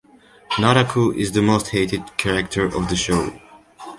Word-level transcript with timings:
Naraku 0.57 1.15
is 1.15 1.31
the 1.31 1.43
most 1.43 1.67
hated 1.69 2.17
character 2.17 2.65
of 2.65 2.89
the 2.89 2.95
show. 2.95 3.31